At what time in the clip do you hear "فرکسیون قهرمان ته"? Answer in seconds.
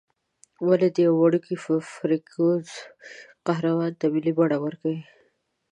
1.97-4.05